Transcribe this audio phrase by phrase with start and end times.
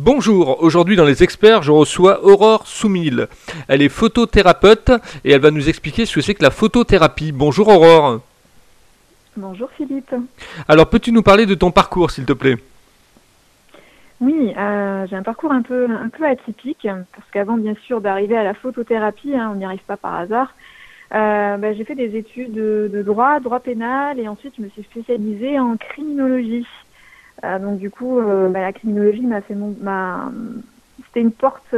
[0.00, 3.26] Bonjour, aujourd'hui dans les experts, je reçois Aurore Soumil.
[3.66, 4.92] Elle est photothérapeute
[5.24, 7.32] et elle va nous expliquer ce que c'est que la photothérapie.
[7.32, 8.20] Bonjour Aurore.
[9.36, 10.14] Bonjour Philippe.
[10.68, 12.58] Alors peux-tu nous parler de ton parcours s'il te plaît?
[14.20, 18.36] Oui, euh, j'ai un parcours un peu, un peu atypique parce qu'avant bien sûr d'arriver
[18.36, 20.54] à la photothérapie, hein, on n'y arrive pas par hasard.
[21.12, 24.68] Euh, bah, j'ai fait des études de, de, droit, droit pénal, et ensuite je me
[24.68, 26.66] suis spécialisée en criminologie.
[27.44, 30.30] Euh, donc du coup, euh, bah, la criminologie m'a fait mon, ma,
[31.06, 31.74] c'était une porte,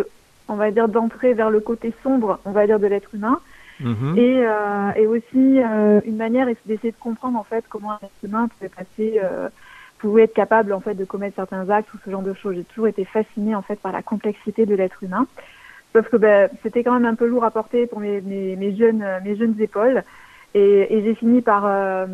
[0.49, 3.39] on va dire, d'entrée vers le côté sombre, on va dire, de l'être humain,
[3.81, 4.19] Mhm.
[4.19, 8.13] et, euh, et aussi euh, une manière d'essayer de comprendre en fait comment un être
[8.23, 9.49] humain pouvait passer, euh,
[9.99, 12.57] pouvait être capable en fait de commettre certains actes ou ce genre de choses.
[12.57, 15.27] J'ai toujours été fascinée en fait par la complexité de l'être humain.
[15.95, 18.77] Sauf que ben, c'était quand même un peu lourd à porter pour mes, mes, mes
[18.77, 20.05] jeunes, mes jeunes épaules.
[20.55, 22.07] Et, et j'ai fini par euh,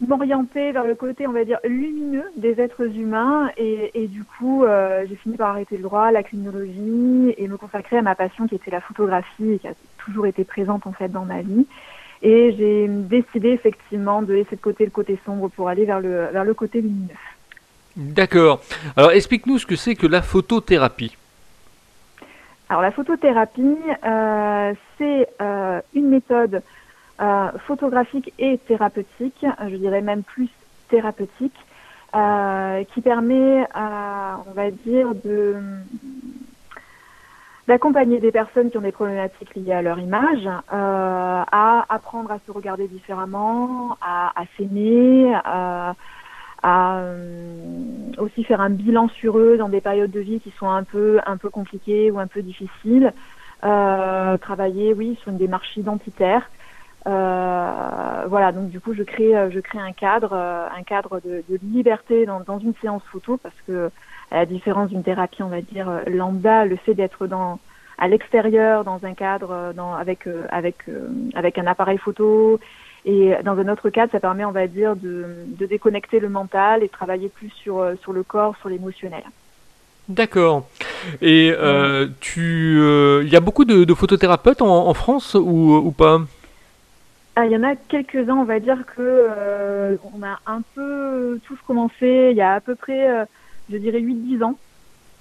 [0.00, 3.50] m'orienter vers le côté, on va dire, lumineux des êtres humains.
[3.56, 7.56] Et, et du coup, euh, j'ai fini par arrêter le droit, la criminologie et me
[7.56, 10.92] consacrer à ma passion qui était la photographie et qui a toujours été présente en
[10.92, 11.66] fait dans ma vie.
[12.22, 16.26] Et j'ai décidé effectivement de laisser de côté le côté sombre pour aller vers le,
[16.32, 17.14] vers le côté lumineux.
[17.96, 18.60] D'accord.
[18.96, 21.16] Alors explique-nous ce que c'est que la photothérapie.
[22.68, 26.62] Alors la photothérapie, euh, c'est euh, une méthode
[27.20, 30.48] euh, photographique et thérapeutique, je dirais même plus
[30.88, 31.56] thérapeutique,
[32.14, 35.56] euh, qui permet, on va dire, de
[37.68, 42.52] d'accompagner des personnes qui ont des problématiques liées à leur image, à apprendre à se
[42.52, 45.96] regarder différemment, à, à s'aimer, à
[46.64, 50.82] euh, aussi faire un bilan sur eux dans des périodes de vie qui sont un
[50.82, 53.12] peu un peu compliquées ou un peu difficiles.
[53.64, 56.50] Euh, travailler, oui, sur une démarche identitaire.
[57.06, 61.58] Euh, voilà, donc du coup, je crée je crée un cadre un cadre de, de
[61.62, 63.90] liberté dans, dans, une séance photo parce que
[64.30, 67.60] à la différence d'une thérapie, on va dire lambda, le fait d'être dans
[67.98, 70.84] à l'extérieur dans un cadre dans, avec avec
[71.34, 72.58] avec un appareil photo
[73.06, 76.82] et dans un autre cadre, ça permet, on va dire, de, de déconnecter le mental
[76.82, 79.22] et travailler plus sur, sur le corps, sur l'émotionnel.
[80.08, 80.68] D'accord.
[81.20, 85.76] Et euh, tu, il euh, y a beaucoup de, de photothérapeutes en, en, France ou,
[85.76, 86.20] ou pas?
[87.36, 91.38] Ah, Il y en a quelques-uns, on va dire que euh, on a un peu
[91.44, 93.24] tous commencé il y a à peu près, euh,
[93.70, 94.58] je dirais, 8-10 ans,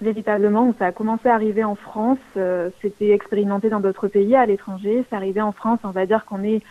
[0.02, 2.18] véritablement, où ça a commencé à arriver en France.
[2.38, 5.04] Euh, C'était expérimenté dans d'autres pays, à l'étranger.
[5.09, 6.62] C'est arrivé en France, on va dire qu'on est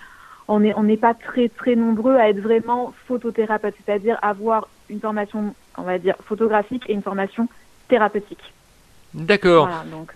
[0.46, 5.00] on n'est on n'est pas très très nombreux à être vraiment photothérapeute, c'est-à-dire avoir une
[5.00, 7.48] formation, on va dire photographique et une formation
[7.88, 8.52] thérapeutique.
[9.14, 9.68] D'accord.
[9.68, 10.14] Voilà, donc.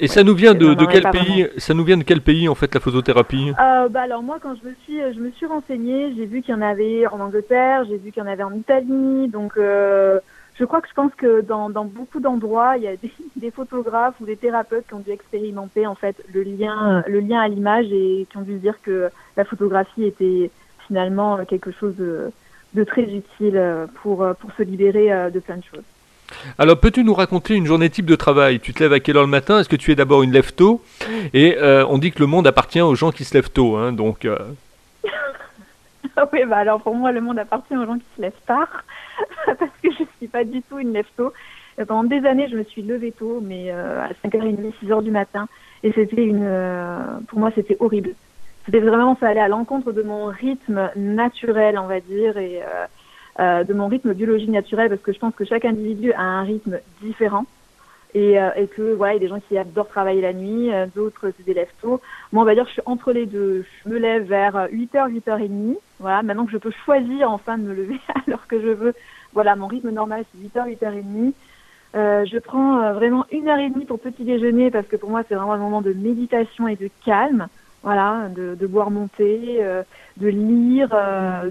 [0.00, 2.48] Euh, et ça nous vient de, de quel pays Ça nous vient de quel pays
[2.48, 3.52] en fait la photothérapie?
[3.60, 6.54] Euh, Bah alors moi quand je me suis je me suis renseignée, j'ai vu qu'il
[6.54, 9.52] y en avait en Angleterre, j'ai vu qu'il y en avait en Italie, donc.
[9.56, 10.20] Euh,
[10.58, 13.50] je crois que je pense que dans, dans beaucoup d'endroits, il y a des, des,
[13.50, 17.48] photographes ou des thérapeutes qui ont dû expérimenter en fait le lien, le lien à
[17.48, 20.50] l'image et qui ont dû dire que la photographie était
[20.86, 22.30] finalement quelque chose de,
[22.74, 23.58] de très utile
[24.02, 25.84] pour, pour se libérer de plein de choses.
[26.58, 28.60] Alors, peux-tu nous raconter une journée type de travail?
[28.60, 29.58] Tu te lèves à quelle heure le matin?
[29.58, 30.82] Est-ce que tu es d'abord une lève tôt?
[31.32, 33.92] Et euh, on dit que le monde appartient aux gens qui se lèvent tôt, hein,
[33.92, 34.24] donc.
[34.24, 34.38] Euh...
[36.32, 38.84] oui, bah alors pour moi, le monde appartient aux gens qui se lèvent tard,
[39.46, 41.32] parce que je suis pas du tout une lève tôt.
[41.88, 45.48] Pendant des années, je me suis levée tôt, mais euh, à 5h30, 6h du matin,
[45.82, 46.98] et c'était une, euh,
[47.28, 48.10] pour moi, c'était horrible.
[48.66, 52.60] C'était vraiment, ça allait à l'encontre de mon rythme naturel, on va dire, et
[53.40, 56.42] euh, de mon rythme biologique naturel, parce que je pense que chaque individu a un
[56.42, 57.46] rythme différent.
[58.12, 60.70] Et, euh, et, que voilà, il y a des gens qui adorent travailler la nuit,
[60.72, 62.00] euh, d'autres se délèvent tôt.
[62.32, 63.64] Moi, on va dire que je suis entre les deux.
[63.84, 65.76] Je me lève vers 8h, 8h30.
[66.00, 68.94] Voilà, maintenant que je peux choisir enfin de me lever l'heure que je veux.
[69.32, 71.32] Voilà, mon rythme normal, c'est 8h, 8h30.
[71.94, 75.22] Euh, je prends vraiment une heure et demie pour petit déjeuner parce que pour moi,
[75.28, 77.46] c'est vraiment un moment de méditation et de calme.
[77.82, 79.58] Voilà, de, boire mon thé,
[80.18, 80.90] de lire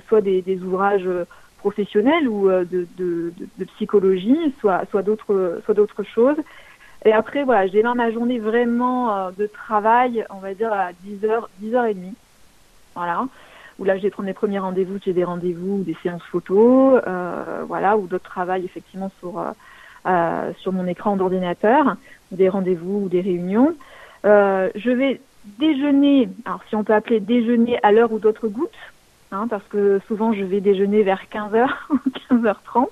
[0.08, 1.10] soit des ouvrages
[1.60, 6.38] professionnels ou de, de, de, psychologie, soit, soit d'autres, choses.
[7.06, 11.46] Et après, voilà, je démarre ma journée vraiment de travail, on va dire à 10h,
[11.62, 12.14] 10h30.
[12.96, 13.28] Voilà.
[13.80, 17.64] Où là, je vais prendre mes premiers rendez-vous, j'ai des rendez-vous, des séances photos, euh,
[17.66, 19.42] voilà, ou d'autres travails effectivement sur,
[20.06, 21.96] euh, sur mon écran d'ordinateur,
[22.32, 23.74] des rendez-vous ou des réunions.
[24.26, 25.22] Euh, je vais
[25.60, 28.70] déjeuner, alors si on peut appeler déjeuner à l'heure où d'autres goûtent,
[29.32, 32.00] Hein, parce que souvent je vais déjeuner vers 15h ou
[32.32, 32.88] 15h30.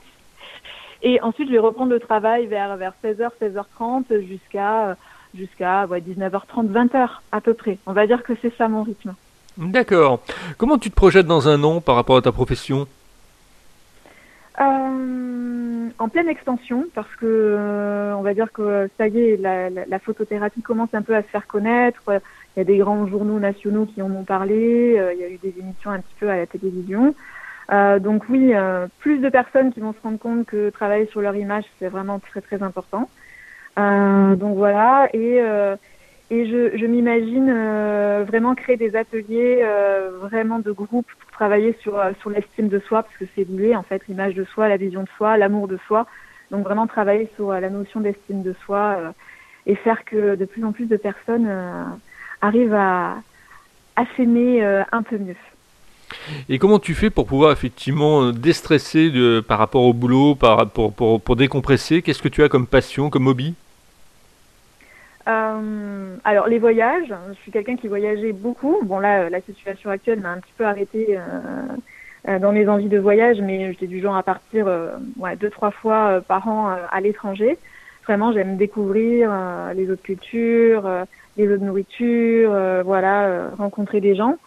[1.04, 4.95] Et ensuite je vais reprendre le travail vers, vers 16h, 16h30 jusqu'à
[5.34, 7.78] jusqu'à ouais, 19h30, 20h à peu près.
[7.86, 9.13] On va dire que c'est ça mon rythme.
[9.57, 10.22] D'accord.
[10.57, 12.88] Comment tu te projettes dans un an par rapport à ta profession?
[14.60, 19.69] Euh, en pleine extension parce que euh, on va dire que ça y est, la,
[19.69, 22.01] la, la, photothérapie commence un peu à se faire connaître.
[22.57, 24.95] Il y a des grands journaux nationaux qui en ont parlé.
[24.98, 27.13] Euh, il y a eu des émissions un petit peu à la télévision.
[27.71, 31.21] Euh, donc oui, euh, plus de personnes qui vont se rendre compte que travailler sur
[31.21, 33.09] leur image, c'est vraiment très très important.
[33.77, 35.39] donc voilà, et,
[36.31, 37.54] je, m'imagine
[38.24, 39.63] vraiment créer des ateliers
[40.19, 43.83] vraiment de groupe pour travailler sur, sur l'estime de soi, parce que c'est lié en
[43.83, 46.07] fait, l'image de soi, la vision de soi, l'amour de soi.
[46.50, 49.13] Donc vraiment travailler sur la notion d'estime de soi
[49.68, 51.48] et faire que de plus en plus de personnes
[52.42, 53.18] arrivent à,
[53.95, 55.36] à s'aimer un peu mieux.
[56.48, 60.94] Et comment tu fais pour pouvoir effectivement déstresser de, par rapport au boulot, par, pour,
[60.94, 62.01] pour, pour décompresser?
[62.01, 63.56] Qu'est-ce que tu as comme passion, comme hobby?
[65.28, 68.80] Euh, alors les voyages, je suis quelqu'un qui voyageait beaucoup.
[68.83, 71.18] Bon là, la situation actuelle m'a un petit peu arrêté
[72.30, 75.50] euh, dans mes envies de voyage, mais j'étais du genre à partir euh, ouais, deux
[75.50, 77.57] trois fois euh, par an euh, à l'étranger.
[78.06, 80.90] Vraiment, j'aime découvrir euh, les autres cultures,
[81.38, 82.51] les autres nourritures,
[82.84, 84.38] voilà, rencontrer des gens.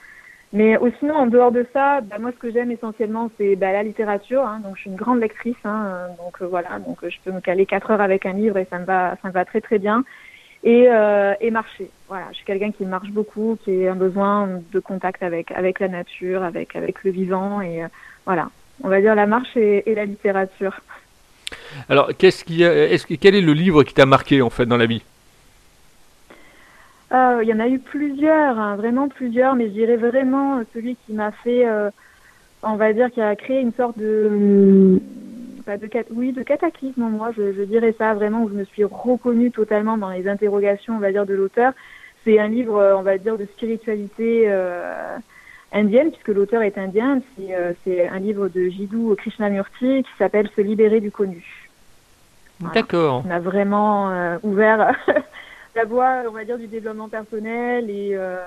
[0.53, 3.85] Mais sinon, en dehors de ça, bah, moi, ce que j'aime essentiellement, c'est bah, la
[3.85, 4.43] littérature.
[4.43, 5.55] Hein, donc, je suis une grande lectrice.
[5.65, 6.81] Hein, donc, euh, voilà.
[6.81, 9.29] Donc, je peux me caler quatre heures avec un livre et ça me va, ça
[9.29, 10.05] me va très très bien.
[10.65, 11.91] Et, euh, marcher.
[12.09, 15.89] Voilà, je suis quelqu'un qui marche beaucoup, qui a un besoin de contact avec la
[15.89, 17.61] nature, avec le vivant.
[17.61, 17.89] Et euh,
[18.27, 18.51] voilà,
[18.83, 20.81] on va dire la marche et, la littérature.
[21.89, 25.03] Alors, qu'est-ce qui, quel est le livre qui t'a marqué en fait dans la vie?
[25.03, 25.20] euh,
[27.13, 31.13] il y en a eu plusieurs, hein, vraiment plusieurs, mais je dirais vraiment celui qui
[31.13, 31.91] m'a fait, euh,
[32.63, 35.01] on va dire, qui a créé une sorte de,
[35.67, 37.31] bah de oui, de cataclysme en moi.
[37.37, 41.01] Je, je, dirais ça vraiment où je me suis reconnue totalement dans les interrogations, on
[41.01, 41.73] va dire, de l'auteur.
[42.25, 45.17] C'est un livre, euh, on va dire, de spiritualité euh,
[45.73, 47.21] indienne, puisque l'auteur est indien.
[47.37, 51.71] C'est euh, un livre de Jiddu Krishnamurti qui s'appelle Se libérer du connu.
[52.61, 52.75] Voilà.
[52.75, 53.25] D'accord.
[53.27, 54.95] On a vraiment euh, ouvert
[55.75, 57.91] la voie, on va dire, du développement personnel.
[57.91, 58.39] Et euh,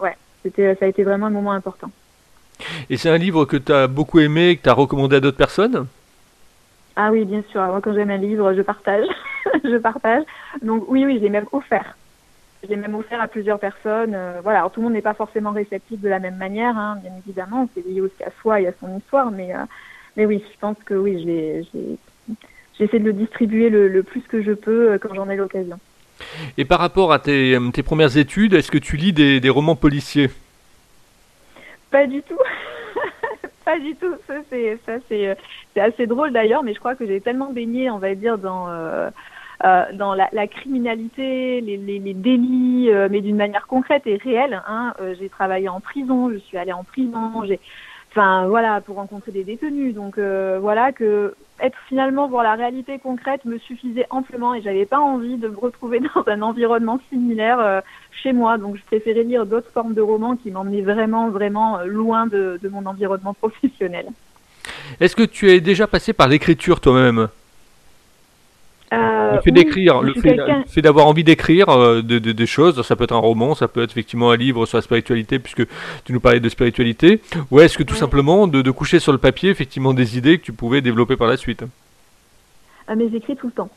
[0.00, 1.90] ouais, c'était, ça a été vraiment un moment important.
[2.88, 5.36] Et c'est un livre que tu as beaucoup aimé, que tu as recommandé à d'autres
[5.36, 5.86] personnes?
[6.96, 7.62] Ah oui, bien sûr.
[7.62, 9.06] Moi, quand j'aime un livre, je partage.
[9.64, 10.24] je partage.
[10.62, 11.96] Donc oui, oui, je l'ai même offert.
[12.62, 14.14] Je l'ai même offert à plusieurs personnes.
[14.14, 16.98] Euh, voilà, alors tout le monde n'est pas forcément réceptif de la même manière, hein,
[17.02, 17.68] bien évidemment.
[17.74, 19.30] C'est lié aussi à soi et à son histoire.
[19.30, 19.64] Mais, euh,
[20.16, 21.98] mais oui, je pense que oui, je l'ai, j'ai,
[22.78, 25.78] j'essaie de le distribuer le, le plus que je peux quand j'en ai l'occasion.
[26.58, 30.30] Et par rapport à tes, tes premières études, est-ce que tu lis des, romans policiers?
[31.90, 32.38] Pas du tout.
[33.64, 34.14] pas du tout.
[34.26, 35.36] Ça, c'est, ça, c'est,
[35.80, 39.10] assez drôle d'ailleurs, mais je crois que j'ai tellement baigné, on va dire, dans, euh,
[39.64, 44.62] euh, la, criminalité, les, délits, euh, mais d'une manière concrète et réelle.
[44.68, 44.94] Hein.
[45.18, 47.60] j'ai travaillé en prison, je suis allée en prison, j'ai,
[48.10, 49.94] enfin voilà, pour rencontrer des détenus.
[49.94, 54.98] Donc voilà que être finalement voir la réalité concrète me suffisait amplement et j'avais pas
[54.98, 57.80] envie de me retrouver dans un environnement similaire euh,
[58.22, 58.58] chez moi.
[58.58, 62.86] Donc je préférais lire d'autres formes de romans qui m'emmenaient vraiment, vraiment loin de, mon
[62.86, 64.06] environnement professionnel.
[65.00, 67.18] Est-ce que tu es déjà passé par l'écriture toi-même?
[67.18, 67.39] euh,
[69.34, 70.36] le fait d'écrire, le fait,
[70.66, 73.68] fait d'avoir envie d'écrire euh, des de, de choses, ça peut être un roman, ça
[73.68, 75.66] peut être effectivement un livre sur la spiritualité, puisque
[76.04, 78.00] tu nous parlais de spiritualité, ou est-ce que tout ouais.
[78.00, 81.28] simplement de, de, coucher sur le papier effectivement des idées que tu pouvais développer par
[81.28, 81.64] la suite?
[82.86, 83.70] Ah, Mais j'écris tout le temps.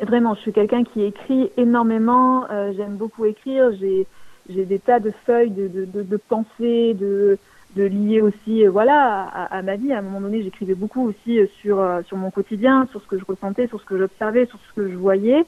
[0.00, 4.06] Vraiment, je suis quelqu'un qui écrit énormément, euh, j'aime beaucoup écrire, j'ai
[4.48, 7.38] des tas de feuilles de, de pensées, de,
[7.76, 9.92] de lier aussi euh, voilà à, ma vie.
[9.92, 13.06] À un moment donné j'écrivais beaucoup aussi euh, sur euh, sur mon quotidien sur ce
[13.06, 15.44] que je ressentais sur ce que j'observais sur ce que je voyais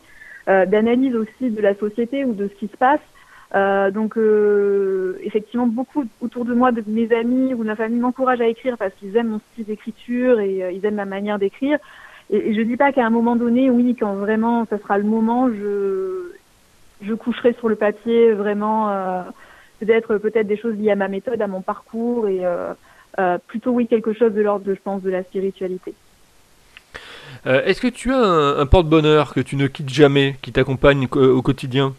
[0.49, 3.01] euh, d'analyse aussi de la société ou de ce qui se passe.
[3.55, 7.99] Euh, donc euh, effectivement beaucoup autour de moi de mes amis ou de ma famille
[7.99, 11.79] m'encouragent à écrire parce qu'ils aiment mon style d'écriture et ils aiment ma manière d'écrire.
[12.31, 15.05] Et, et, je dis pas qu'à un moment donné oui quand vraiment ça sera le
[15.05, 16.33] moment je
[17.03, 18.89] je coucherai sur le papier vraiment
[19.81, 22.73] peut-être peut-être des choses liées à ma méthode, à mon parcours et euh,
[23.19, 25.95] euh, plutôt oui quelque chose de l'ordre, je pense, de la spiritualité.
[27.47, 31.07] Euh, Est-ce que tu as un, un porte-bonheur que tu ne quittes jamais, qui t'accompagne
[31.13, 31.95] au quotidien?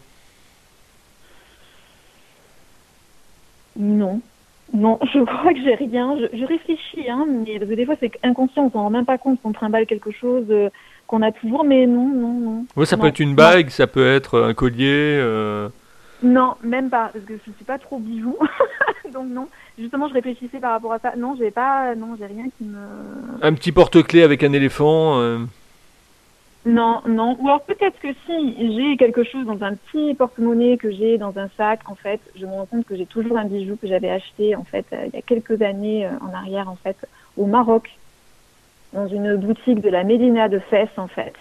[3.76, 4.20] Non.
[4.72, 6.16] Non, je crois que j'ai rien.
[6.18, 9.04] Je, je, réfléchis, hein, mais parce que des fois c'est inconscient, on s'en rend même
[9.04, 10.70] pas compte qu'on trimballe quelque chose euh,
[11.06, 12.66] qu'on a toujours, mais non, non, non.
[12.76, 13.70] Oui, ça non, peut être une bague, non.
[13.70, 15.20] ça peut être un collier.
[16.22, 18.36] Non, même pas, parce que je suis pas trop bijou.
[19.12, 19.48] Donc non.
[19.78, 21.14] Justement, je réfléchissais par rapport à ça.
[21.16, 22.78] Non, j'ai pas, non, j'ai rien qui me.
[23.42, 25.20] Un petit porte-clés avec un éléphant.
[25.20, 25.38] Euh...
[26.64, 27.36] Non, non.
[27.40, 31.36] Ou alors peut-être que si j'ai quelque chose dans un petit porte-monnaie que j'ai dans
[31.36, 34.10] un sac, en fait, je me rends compte que j'ai toujours un bijou que j'avais
[34.10, 36.96] acheté en fait euh, il y a quelques années euh, en arrière en fait
[37.36, 37.90] au Maroc.
[38.92, 41.34] dans une boutique de la Médina de Fès en fait.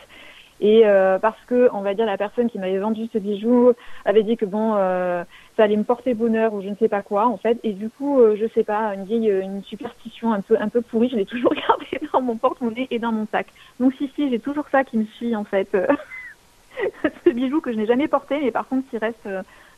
[0.61, 3.73] Et euh, parce que, on va dire, la personne qui m'avait vendu ce bijou
[4.05, 5.23] avait dit que bon, euh,
[5.57, 7.59] ça allait me porter bonheur ou je ne sais pas quoi, en fait.
[7.63, 10.81] Et du coup, euh, je sais pas, une vieille, une superstition un peu, un peu
[10.81, 13.47] pourrie, je l'ai toujours gardée dans mon porte-monnaie et dans mon sac.
[13.79, 15.75] Donc si, si, j'ai toujours ça qui me suit, en fait.
[17.25, 19.27] ce bijou que je n'ai jamais porté, mais par contre qui reste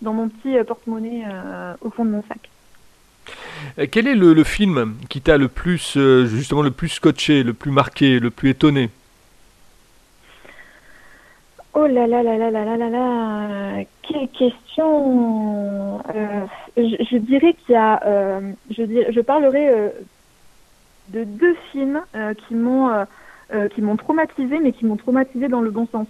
[0.02, 1.24] dans mon petit porte-monnaie
[1.82, 2.50] au fond de mon sac.
[3.90, 7.72] Quel est le, le film qui t'a le plus, justement, le plus scotché, le plus
[7.72, 8.90] marqué, le plus étonné?
[11.76, 16.46] Oh là là là là là là là là Quelle question euh,
[16.78, 18.00] je, dirais qu'il y a...
[18.06, 19.90] Euh, je, je parlerai euh,
[21.10, 22.02] de deux films
[22.48, 23.06] qui m'ont
[23.76, 26.08] qui m'ont traumatisé, mais qui m'ont traumatisé dans le bon sens.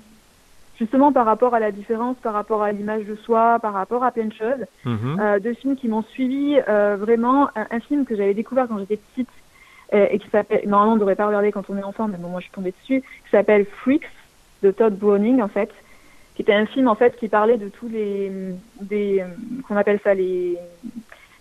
[0.79, 4.11] Justement par rapport à la différence, par rapport à l'image de soi, par rapport à
[4.11, 4.65] plein de choses.
[4.85, 5.39] Mhm.
[5.41, 7.49] deux films qui m'ont suivi vraiment.
[7.55, 9.29] Un, film que j'avais découvert quand j'étais petite
[9.91, 10.61] et qui s'appelle...
[10.67, 12.53] Normalement on ne devrait pas regarder quand on est enfant, mais bon moi je suis
[12.53, 13.01] tombée dessus.
[13.01, 14.09] Qui s'appelle Freaks
[14.63, 15.69] de Todd Browning en fait,
[16.35, 18.31] qui était un film en fait qui parlait de tous les
[18.81, 19.23] des
[19.67, 20.57] qu'on appelle ça les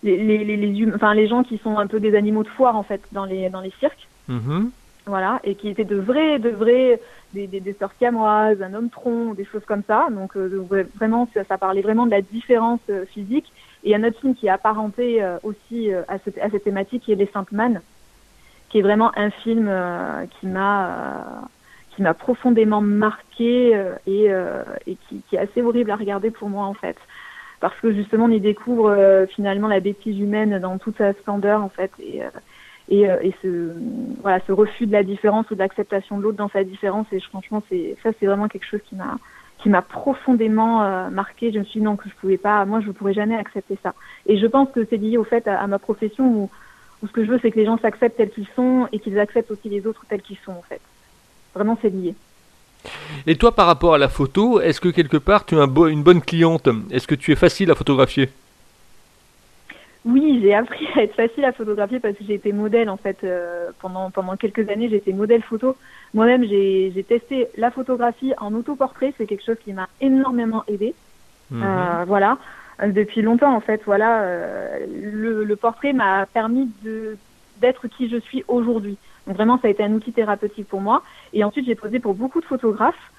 [0.03, 2.83] les les, les, enfin les gens qui sont un peu des animaux de foire en
[2.83, 4.07] fait dans les dans les cirques.
[4.29, 4.69] Mm-hmm.
[5.05, 6.97] Voilà, et qui étaient de vrais, de vrais,
[7.33, 10.07] des, des, des sœurs camoises, un homme tronc, des choses comme ça.
[10.09, 10.65] Donc euh,
[10.95, 13.51] vraiment, ça, parlait vraiment de la différence euh, physique.
[13.83, 17.11] Et un autre film qui est apparenté euh, aussi à, ce, à cette thématique, qui
[17.11, 17.81] est Les Saintes Man,
[18.69, 19.69] qui est vraiment un film
[20.39, 21.49] qui m'a
[21.95, 26.31] qui m'a profondément marqué euh, et, euh, et qui, qui, est assez horrible à regarder
[26.31, 26.97] pour moi en fait.
[27.59, 31.61] Parce que justement on y découvre euh, finalement la bêtise humaine dans toute sa splendeur
[31.61, 32.21] en fait et
[32.89, 33.71] et, et ce
[34.21, 37.07] voilà ce refus de la différence ou de l'acceptation de l'autre dans sa différence.
[37.13, 39.17] Et franchement c'est ça c'est vraiment quelque chose qui m'a
[39.59, 41.53] qui m'a profondément marqué.
[41.53, 43.93] Je me suis dit non que je pouvais pas moi je pourrais jamais accepter ça.
[44.25, 46.49] Et je pense que c'est lié au fait à, à ma profession où,
[47.01, 49.17] où ce que je veux c'est que les gens s'acceptent tels qu'ils sont et qu'ils
[49.17, 50.81] acceptent aussi les autres tels qu'ils sont en fait
[51.55, 52.15] Vraiment, c'est lié.
[53.27, 56.21] Et toi, par rapport à la photo, est-ce que quelque part tu es une bonne
[56.21, 56.67] cliente?
[56.91, 58.29] Est-ce que tu es facile à photographier?
[60.05, 63.23] Oui, j'ai appris à être facile à photographier parce que j'ai été modèle en fait
[63.23, 64.89] euh, pendant pendant quelques années.
[64.89, 65.77] J'ai été modèle photo.
[66.13, 69.13] Moi-même, j'ai testé la photographie en autoportrait.
[69.17, 70.93] C'est quelque chose qui m'a énormément aidé.
[71.51, 71.63] Mhm.
[71.63, 72.37] Euh, voilà,
[72.85, 73.81] depuis longtemps en fait.
[73.85, 76.69] Voilà, euh, le, le, portrait m'a permis
[77.61, 78.97] d'être qui je suis aujourd'hui.
[79.27, 81.03] Donc vraiment, ça a été un outil thérapeutique pour moi.
[81.33, 83.11] Et ensuite, j'ai posé pour beaucoup de photographes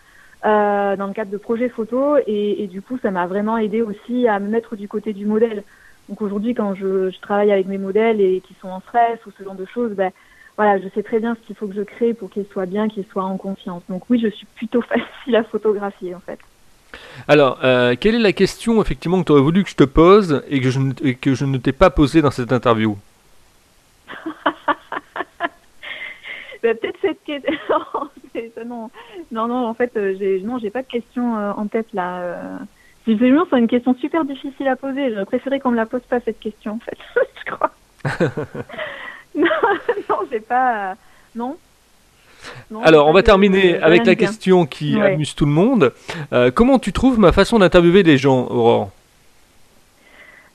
[0.45, 2.21] euh, dans le cadre de projets photos.
[2.27, 5.27] Et, et du coup, ça m'a vraiment aidé aussi à me mettre du côté du
[5.27, 5.65] modèle.
[6.09, 9.31] Donc aujourd'hui, quand je, je, travaille avec mes modèles et qui sont en stress ou
[9.37, 10.11] ce genre de choses, ben,
[10.57, 12.89] voilà, je sais très bien ce qu'il faut que je crée pour qu'ils soient bien,
[12.89, 13.83] qu'ils soient en confiance.
[13.89, 16.39] Donc oui, je suis plutôt facile à photographier en fait.
[17.27, 20.43] Alors, euh, quelle est la question effectivement que tu aurais voulu que je te pose
[20.49, 22.97] et que je, et que je ne t'ai pas posée dans cette interview?
[26.73, 27.53] peut-être cette question.
[28.67, 28.91] non,
[29.31, 32.21] non, non, en fait, euh, j'ai, non, j'ai pas de question euh, en tête là.
[32.21, 32.57] Euh.
[33.07, 35.11] Visiblement, c'est une question super difficile à poser.
[35.11, 36.97] J'aurais préféré qu'on me la pose pas cette question, en fait.
[37.45, 37.71] je crois.
[39.35, 39.47] non,
[40.09, 40.97] non, j'ai pas.
[41.35, 41.57] non.
[42.83, 45.93] Alors, on va terminer avec la question qui amuse tout le monde.
[46.55, 48.91] comment tu trouves ma façon d'interviewer les gens, Aurore?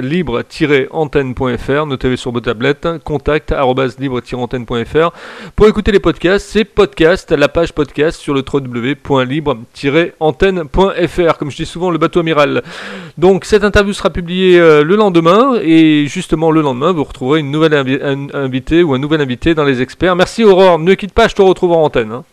[0.00, 1.86] libre-antenne.fr.
[1.86, 3.54] Notez sur vos tablettes contact
[3.98, 5.10] libre-antenne.fr.
[5.56, 11.38] Pour écouter les podcasts, c'est podcast, la page podcast sur le www.libre-antenne.fr.
[11.38, 12.62] Comme je dis souvent, le bateau amiral.
[13.18, 17.50] Donc, cette interview sera publiée euh, le lendemain et justement le lendemain, vous retrouverez une
[17.50, 17.74] nouvelle
[18.32, 20.16] invitée ou un nouvel invité dans les experts.
[20.16, 22.12] Merci Aurore, ne quitte pas, je te retrouve en antenne.
[22.12, 22.24] Hein.